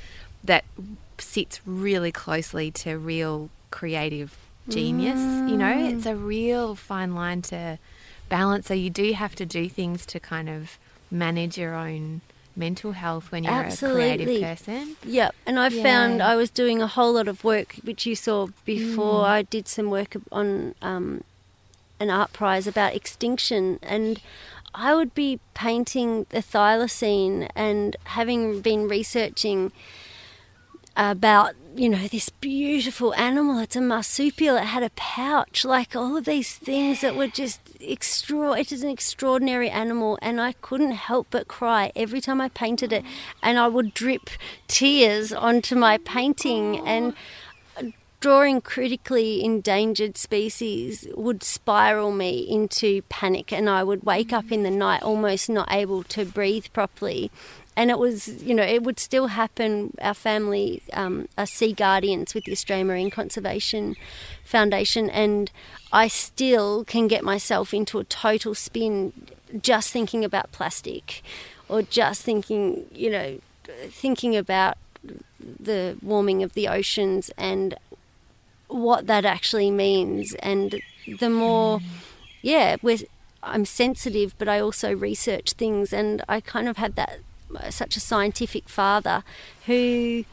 [0.43, 0.65] that
[1.19, 4.39] sits really closely to real creative
[4.71, 5.19] genius.
[5.19, 5.93] You know, Mm.
[5.97, 7.79] it's a real fine line to
[8.31, 8.69] balance.
[8.69, 10.79] So you do have to do things to kind of
[11.11, 12.23] manage your own
[12.59, 14.97] mental health when you're a creative person.
[15.05, 18.49] Yep, and I found I was doing a whole lot of work, which you saw
[18.65, 19.23] before.
[19.23, 19.29] Mm.
[19.29, 21.25] I did some work on um,
[22.01, 24.21] an art prize about extinction, and
[24.75, 29.73] I would be painting the thylacine and having been researching
[30.99, 36.17] about you know this beautiful animal it's a marsupial it had a pouch like all
[36.17, 40.91] of these things that were just extra it is an extraordinary animal and i couldn't
[40.91, 43.05] help but cry every time i painted it
[43.45, 44.29] and i would drip
[44.67, 47.15] tears onto my painting and
[48.21, 54.65] drawing critically endangered species would spiral me into panic and I would wake up in
[54.65, 57.31] the night almost not able to breathe properly.
[57.79, 59.97] And it was, you know, it would still happen.
[60.03, 63.95] Our family um, are sea guardians with the Australian Marine Conservation
[64.45, 65.51] Foundation, and
[65.93, 69.13] I still can get myself into a total spin
[69.63, 71.23] just thinking about plastic
[71.69, 73.39] or just thinking, you know,
[73.91, 74.77] thinking about
[75.41, 77.77] the warming of the oceans and
[78.67, 80.83] what that actually means and
[81.21, 81.81] the more
[82.43, 82.77] yeah
[83.43, 87.21] I'm sensitive, but I also research things, and I kind of have that
[87.71, 89.25] such a scientific father
[89.67, 90.25] who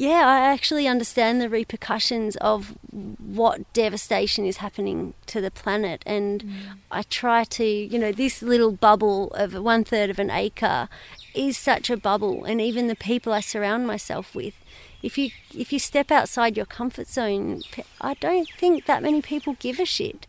[0.00, 6.42] yeah, I actually understand the repercussions of what devastation is happening to the planet, and
[6.42, 6.52] mm.
[6.90, 10.88] I try to, you know, this little bubble of one third of an acre
[11.34, 14.54] is such a bubble, and even the people I surround myself with.
[15.02, 17.60] If you if you step outside your comfort zone,
[18.00, 20.26] I don't think that many people give a shit.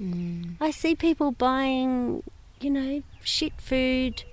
[0.00, 0.54] Mm.
[0.58, 2.22] I see people buying,
[2.60, 4.24] you know, shit food,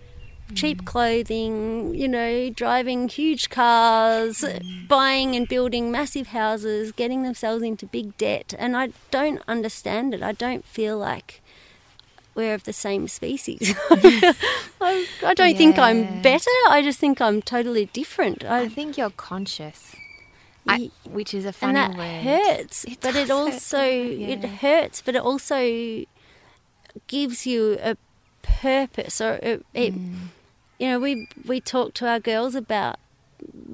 [0.56, 4.44] cheap clothing, you know, driving huge cars,
[4.88, 8.54] buying and building massive houses, getting themselves into big debt.
[8.58, 10.24] And I don't understand it.
[10.24, 11.42] I don't feel like
[12.36, 13.76] we're of the same species.
[13.90, 15.58] I, I, don't yeah.
[15.58, 16.50] think I'm better.
[16.68, 18.44] I just think I'm totally different.
[18.46, 19.96] I, I think you're conscious.
[20.68, 22.24] I, which is a funny and that word.
[22.24, 24.12] hurts, it but it also hurt.
[24.12, 24.28] Yeah.
[24.28, 26.06] it hurts, but it also
[27.08, 27.98] gives you a
[28.44, 30.28] purpose, or it, it mm
[30.80, 32.98] you know, we we talk to our girls about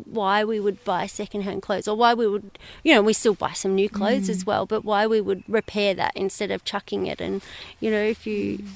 [0.06, 3.54] why we would buy secondhand clothes or why we would, you know, we still buy
[3.54, 4.30] some new clothes mm.
[4.30, 7.20] as well, but why we would repair that instead of chucking it.
[7.20, 7.42] And,
[7.80, 8.68] you know, if you, mm.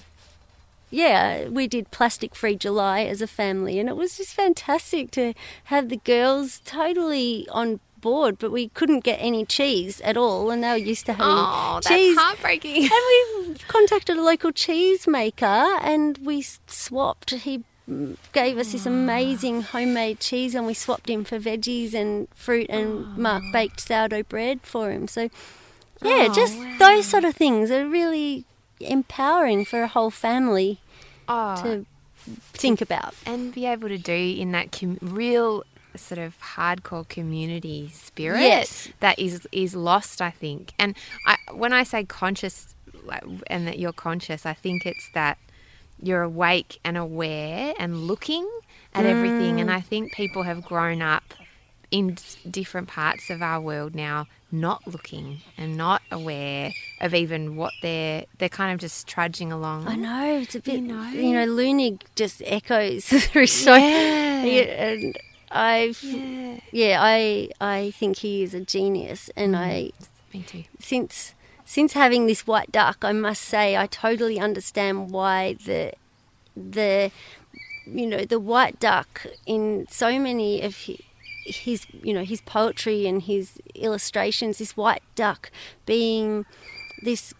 [0.89, 5.33] yeah, we did plastic free July as a family and it was just fantastic to
[5.65, 10.63] have the girls totally on board, but we couldn't get any cheese at all, and
[10.63, 12.15] they were used to having oh, cheese.
[12.15, 12.83] That's heartbreaking.
[12.83, 15.45] and we contacted a local cheese maker,
[15.81, 17.31] and we swapped.
[17.31, 17.63] He
[18.33, 23.17] gave us this amazing homemade cheese and we swapped him for veggies and fruit and
[23.17, 25.07] Mark baked sourdough bread for him.
[25.07, 25.23] So,
[26.01, 26.75] yeah, oh, just wow.
[26.79, 28.45] those sort of things are really
[28.79, 30.79] empowering for a whole family
[31.27, 31.85] oh, to
[32.53, 35.63] think about and be able to do in that com- real
[35.95, 38.89] sort of hardcore community spirit yes.
[38.99, 42.75] that is is lost I think and I when I say conscious
[43.47, 45.37] and that you're conscious I think it's that
[46.01, 48.49] you're awake and aware and looking
[48.93, 49.09] at mm.
[49.09, 49.59] everything.
[49.59, 49.73] And mm.
[49.73, 51.33] I think people have grown up
[51.91, 52.17] in
[52.49, 56.71] different parts of our world now not looking and not aware
[57.01, 59.87] of even what they're they're kind of just trudging along.
[59.87, 64.43] I know it's a bit you know, you know Leunig just echoes through so yeah.
[64.43, 65.17] and
[65.51, 66.59] I've yeah.
[66.71, 66.99] yeah.
[67.01, 69.59] I I think he is a genius and mm.
[69.59, 69.91] I
[70.33, 70.63] me too.
[70.79, 71.33] Since
[71.69, 75.93] since having this white duck, I must say I totally understand why the
[76.55, 77.11] the
[77.85, 80.75] you know the white duck in so many of
[81.45, 84.57] his, you know his poetry and his illustrations.
[84.57, 85.51] This white duck
[85.85, 86.47] being
[87.03, 87.35] this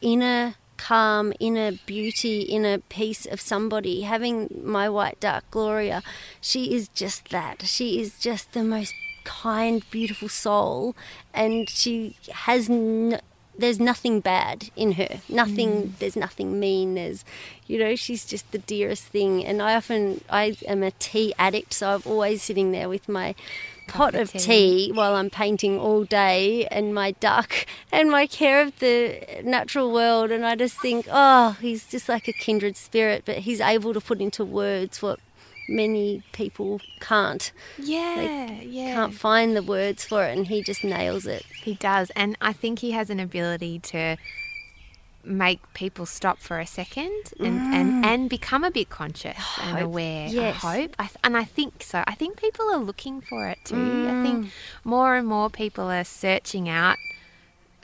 [0.00, 4.00] inner calm, inner beauty, inner peace of somebody.
[4.00, 6.02] Having my white duck, Gloria,
[6.40, 7.62] she is just that.
[7.62, 8.92] She is just the most
[9.22, 10.96] kind, beautiful soul,
[11.32, 12.68] and she has
[13.58, 15.20] there's nothing bad in her.
[15.28, 15.70] Nothing.
[15.70, 15.98] Mm.
[15.98, 16.94] There's nothing mean.
[16.94, 17.24] There's,
[17.66, 19.44] you know, she's just the dearest thing.
[19.44, 23.34] And I often, I am a tea addict, so I'm always sitting there with my
[23.88, 24.38] pot of tea.
[24.38, 24.92] tea.
[24.92, 30.30] while I'm painting all day, and my duck, and my care of the natural world.
[30.30, 34.00] And I just think, oh, he's just like a kindred spirit, but he's able to
[34.00, 35.20] put into words what
[35.68, 37.52] many people can't.
[37.78, 38.94] Yeah, yeah.
[38.94, 41.44] Can't find the words for it, and he just nails it.
[41.62, 44.16] He does, and I think he has an ability to
[45.26, 47.74] make people stop for a second and, mm.
[47.74, 49.66] and, and become a bit conscious hope.
[49.66, 50.28] and aware.
[50.28, 50.62] Yes.
[50.64, 50.96] I hope.
[50.98, 52.04] I, and I think so.
[52.06, 53.74] I think people are looking for it too.
[53.74, 54.08] Mm.
[54.08, 54.52] I think
[54.84, 56.96] more and more people are searching out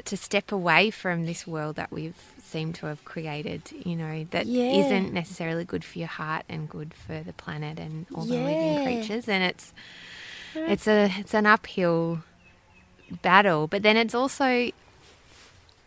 [0.04, 4.46] to step away from this world that we've seem to have created, you know, that
[4.46, 5.00] yeah.
[5.00, 8.84] not necessarily good for your heart and good for the planet and all the living
[8.84, 9.28] creatures.
[9.28, 9.72] And it's
[10.54, 12.22] it's a it's an uphill
[13.22, 14.70] battle, but then it's also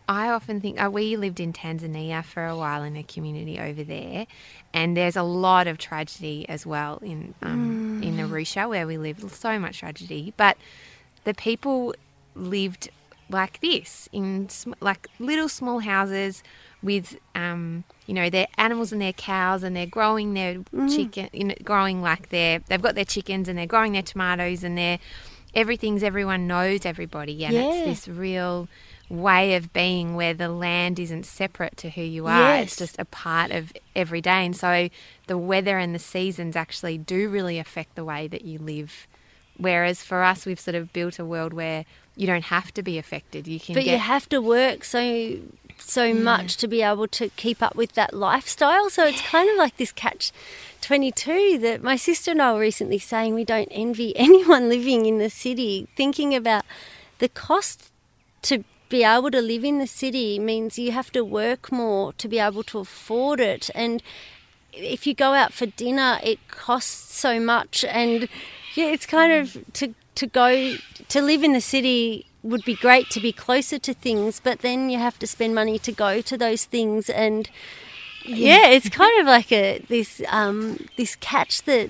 [0.07, 3.83] I often think oh, we lived in Tanzania for a while in a community over
[3.83, 4.27] there,
[4.73, 8.05] and there's a lot of tragedy as well in um, mm.
[8.05, 9.23] in Arusha where we live.
[9.31, 10.57] So much tragedy, but
[11.23, 11.95] the people
[12.35, 12.89] lived
[13.29, 16.43] like this in sm- like little small houses
[16.83, 20.95] with um, you know their animals and their cows and they're growing their mm.
[20.95, 24.63] chicken you know, growing like their they've got their chickens and they're growing their tomatoes
[24.63, 24.99] and they're
[25.53, 27.73] everything's everyone knows everybody and yeah.
[27.73, 28.67] it's this real
[29.09, 32.55] way of being where the land isn't separate to who you are.
[32.55, 32.63] Yes.
[32.67, 34.45] It's just a part of every day.
[34.45, 34.89] And so
[35.27, 39.07] the weather and the seasons actually do really affect the way that you live.
[39.57, 41.85] Whereas for us, we've sort of built a world where
[42.15, 43.47] you don't have to be affected.
[43.47, 43.91] You can, but get...
[43.91, 45.37] you have to work so
[45.77, 46.13] so yeah.
[46.13, 48.89] much to be able to keep up with that lifestyle.
[48.89, 50.31] So it's kind of like this catch
[50.81, 55.17] 22 that my sister and I were recently saying we don't envy anyone living in
[55.17, 56.63] the city, thinking about
[57.19, 57.91] the cost
[58.43, 62.27] to be able to live in the city means you have to work more to
[62.27, 63.69] be able to afford it.
[63.73, 64.03] And
[64.73, 67.83] if you go out for dinner, it costs so much.
[67.85, 68.29] And
[68.75, 70.75] yeah, it's kind of to, to go
[71.09, 74.89] to live in the city would be great to be closer to things, but then
[74.89, 77.09] you have to spend money to go to those things.
[77.09, 77.49] And
[78.23, 81.89] yeah, it's kind of like a this um, this catch that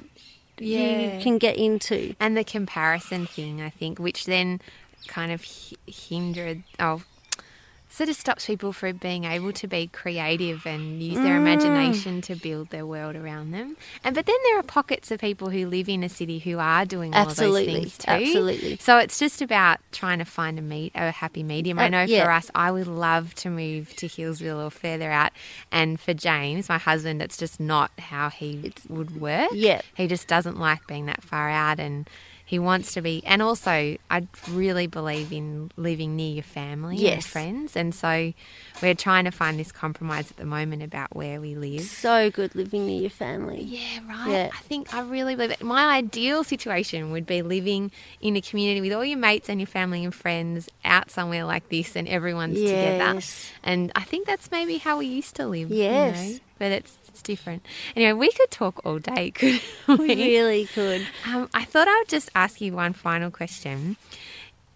[0.57, 1.15] Yeah.
[1.17, 2.15] you can get into.
[2.19, 4.61] and the comparison thing, I think, which then
[5.07, 7.03] kind of hi- hindered, oh,
[7.95, 12.35] sort of stops people from being able to be creative and use their imagination to
[12.35, 13.77] build their world around them.
[14.03, 16.85] And but then there are pockets of people who live in a city who are
[16.85, 18.11] doing all Absolutely, of those things too.
[18.11, 18.77] absolutely.
[18.77, 21.79] So it's just about trying to find a meet a happy medium.
[21.79, 22.25] I Uh, know yeah.
[22.25, 25.31] for us, I would love to move to Healesville or further out.
[25.71, 29.51] And for James, my husband, it's just not how he would work.
[29.53, 29.81] Yeah.
[29.95, 32.09] He just doesn't like being that far out and
[32.45, 37.23] he wants to be and also I really believe in living near your family and
[37.25, 38.33] friends and so
[38.81, 41.81] we're trying to find this compromise at the moment about where we live.
[41.81, 43.61] So good living near your family.
[43.63, 44.29] Yeah, right.
[44.31, 44.49] Yeah.
[44.53, 45.63] I think I really believe it.
[45.63, 47.91] My ideal situation would be living
[48.21, 51.69] in a community with all your mates and your family and friends out somewhere like
[51.69, 53.19] this and everyone's together.
[53.63, 55.71] And I think that's maybe how we used to live.
[55.71, 56.39] you know, Yes.
[56.59, 57.65] but it's, it's different.
[57.95, 60.15] Anyway, we could talk all day, could We we?
[60.15, 61.07] really could.
[61.25, 63.95] Um, I thought I would just ask you one final question.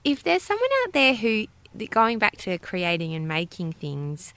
[0.06, 1.48] If there's someone out there who,
[1.90, 4.34] going back to creating and making things,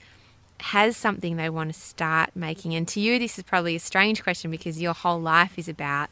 [0.59, 4.21] has something they want to start making, and to you, this is probably a strange
[4.21, 6.09] question because your whole life is about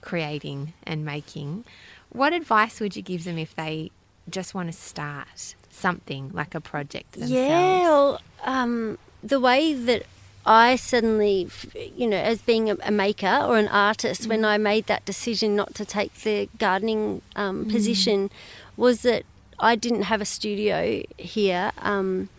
[0.00, 1.64] creating and making,
[2.10, 3.90] what advice would you give them if they
[4.30, 7.32] just want to start something like a project themselves?
[7.32, 10.04] Yeah, well, um, the way that
[10.48, 11.46] I suddenly,
[11.94, 15.74] you know, as being a, maker or an artist, when I made that decision not
[15.74, 18.30] to take the gardening um, position,
[18.74, 19.24] was that
[19.60, 22.30] I didn't have a studio here um,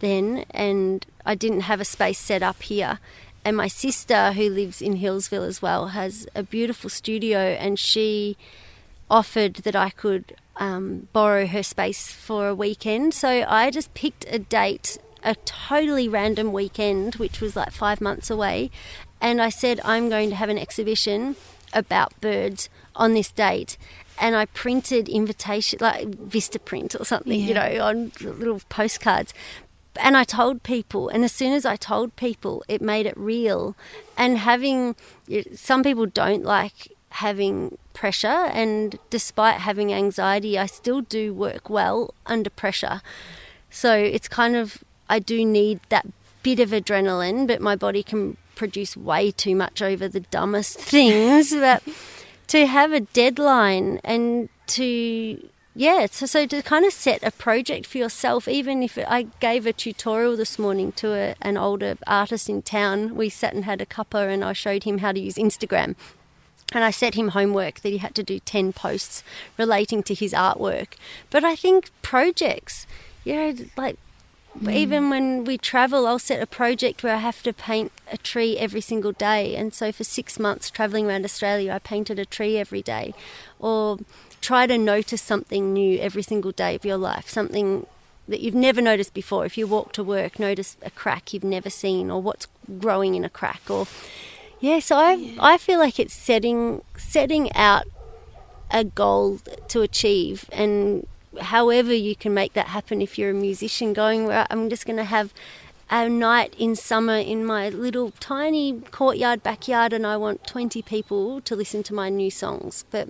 [0.00, 2.98] then, and I didn't have a space set up here.
[3.46, 8.36] And my sister, who lives in Healesville as well, has a beautiful studio, and she
[9.10, 13.14] offered that I could um, borrow her space for a weekend.
[13.14, 18.30] So I just picked a date, a totally random weekend, which was like five months
[18.30, 18.70] away,
[19.20, 21.36] and I said, I'm going to have an exhibition
[21.72, 23.76] about birds on this date.
[24.20, 29.34] And I printed invitation, like Vistaprint or something, you know, on little postcards.
[30.00, 33.74] And I told people, and as soon as I told people, it made it real.
[34.16, 34.94] And having
[35.54, 42.14] some people don't like having pressure, and despite having anxiety, I still do work well
[42.26, 43.02] under pressure.
[43.70, 46.06] So it's kind of, I do need that
[46.42, 51.52] bit of adrenaline, but my body can produce way too much over the dumbest things.
[51.52, 51.82] but
[52.46, 57.84] to have a deadline and to yeah so, so to kind of set a project
[57.84, 62.48] for yourself even if i gave a tutorial this morning to a, an older artist
[62.48, 65.34] in town we sat and had a cuppa and i showed him how to use
[65.34, 65.96] instagram
[66.72, 69.22] and I set him homework that he had to do 10 posts
[69.56, 70.94] relating to his artwork.
[71.30, 72.86] But I think projects,
[73.22, 73.96] you know, like
[74.60, 74.72] Mm.
[74.72, 78.56] even when we travel, I'll set a project where I have to paint a tree
[78.56, 79.56] every single day.
[79.56, 83.14] And so for six months traveling around Australia, I painted a tree every day.
[83.58, 83.98] Or
[84.40, 87.86] try to notice something new every single day of your life, something
[88.28, 89.44] that you've never noticed before.
[89.44, 92.46] If you walk to work, notice a crack you've never seen or what's
[92.78, 93.86] growing in a crack or
[94.60, 97.84] yeah, so I I feel like it's setting setting out
[98.70, 101.06] a goal to achieve and
[101.40, 104.96] however you can make that happen if you're a musician going where I'm just going
[104.96, 105.32] to have
[105.90, 111.40] a night in summer in my little tiny courtyard backyard and I want 20 people
[111.42, 112.84] to listen to my new songs.
[112.90, 113.08] But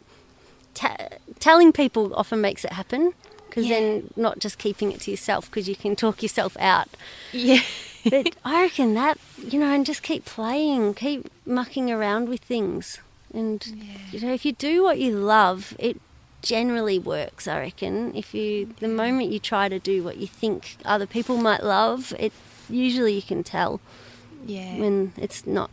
[0.74, 1.08] ta-
[1.38, 3.12] telling people often makes it happen
[3.48, 6.88] because then not just keeping it to yourself because you can talk yourself out.
[7.32, 7.60] Yeah.
[8.10, 12.98] but I reckon that you know, and just keep playing, keep mucking around with things,
[13.32, 13.64] and
[14.10, 16.00] you know, if you do what you love, it
[16.44, 17.48] generally works.
[17.48, 18.14] I reckon.
[18.14, 22.14] If you, the moment you try to do what you think other people might love,
[22.18, 22.32] it
[22.68, 23.80] usually you can tell
[24.46, 24.78] Yeah.
[24.78, 25.70] when it's not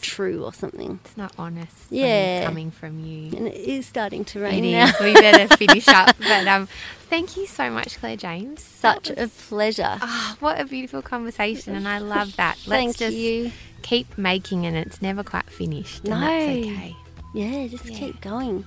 [0.00, 0.98] true or something.
[1.04, 1.76] it's not honest.
[1.90, 2.44] Yeah.
[2.46, 3.36] coming from you.
[3.36, 4.86] And it is starting to It rain now.
[4.86, 4.94] is.
[5.00, 6.16] We better finish up.
[6.18, 6.68] But um,
[7.10, 8.62] thank you so much, Clare James.
[8.62, 9.98] Such That a pleasure.
[10.00, 12.56] Ah, what a beautiful conversation, and I love that.
[12.66, 13.52] Let's Thank just you.
[13.82, 16.04] keep making, and it's never quite finished.
[16.04, 16.18] No.
[16.18, 16.96] that's okay.
[17.34, 17.98] Yeah, just Yeah.
[17.98, 18.64] keep going.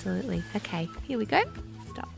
[0.00, 0.42] Absolutely.
[0.56, 1.42] Okay, here we go.
[1.90, 2.08] Stop.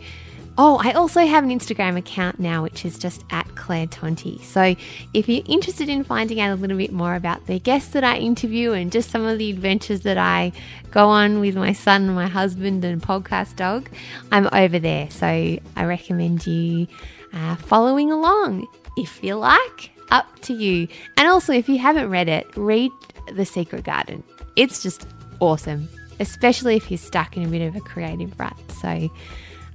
[0.58, 4.42] Oh, I also have an Instagram account now, which is just at Claire Tonti.
[4.42, 4.74] So
[5.14, 8.18] if you're interested in finding out a little bit more about the guests that I
[8.18, 10.52] interview and just some of the adventures that I
[10.90, 13.88] go on with my son, my husband, and podcast dog,
[14.32, 15.10] I'm over there.
[15.10, 16.88] So I recommend you
[17.32, 18.66] uh, following along.
[18.96, 20.88] If you like, up to you.
[21.16, 22.90] And also, if you haven't read it, read
[23.32, 24.22] The Secret Garden.
[24.56, 25.06] It's just
[25.38, 25.88] awesome,
[26.18, 28.56] especially if you're stuck in a bit of a creative rut.
[28.82, 29.10] So,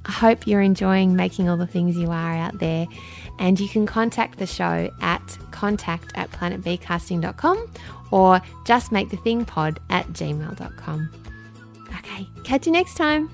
[0.05, 2.87] I hope you're enjoying making all the things you are out there.
[3.39, 7.71] And you can contact the show at contact at planetbcasting.com
[8.11, 11.09] or just make the thing pod at gmail.com.
[11.97, 13.29] Okay, catch you next time.